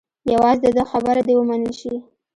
[0.31, 1.93] یوازې د ده خبره دې ومنل شي.